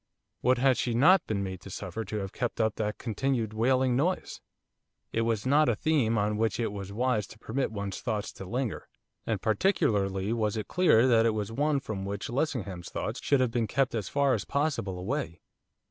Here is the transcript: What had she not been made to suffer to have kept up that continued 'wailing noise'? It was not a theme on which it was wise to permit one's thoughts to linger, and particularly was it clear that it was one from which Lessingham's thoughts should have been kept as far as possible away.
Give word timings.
What 0.39 0.57
had 0.57 0.77
she 0.77 0.95
not 0.95 1.21
been 1.27 1.43
made 1.43 1.61
to 1.61 1.69
suffer 1.69 2.03
to 2.05 2.17
have 2.17 2.33
kept 2.33 2.59
up 2.59 2.73
that 2.77 2.97
continued 2.97 3.53
'wailing 3.53 3.95
noise'? 3.95 4.41
It 5.11 5.21
was 5.21 5.45
not 5.45 5.69
a 5.69 5.75
theme 5.75 6.17
on 6.17 6.37
which 6.37 6.59
it 6.59 6.71
was 6.71 6.91
wise 6.91 7.27
to 7.27 7.37
permit 7.37 7.71
one's 7.71 8.01
thoughts 8.01 8.31
to 8.31 8.45
linger, 8.45 8.87
and 9.27 9.43
particularly 9.43 10.33
was 10.33 10.57
it 10.57 10.67
clear 10.67 11.07
that 11.07 11.27
it 11.27 11.35
was 11.35 11.51
one 11.51 11.79
from 11.79 12.03
which 12.03 12.31
Lessingham's 12.31 12.89
thoughts 12.89 13.21
should 13.21 13.41
have 13.41 13.51
been 13.51 13.67
kept 13.67 13.93
as 13.93 14.09
far 14.09 14.33
as 14.33 14.43
possible 14.43 14.97
away. 14.97 15.39